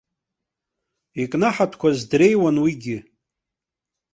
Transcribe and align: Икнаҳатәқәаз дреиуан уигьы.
Икнаҳатәқәаз 1.23 1.97
дреиуан 2.09 2.55
уигьы. 2.63 2.97